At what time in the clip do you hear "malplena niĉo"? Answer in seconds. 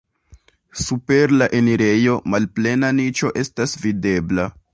2.37-3.33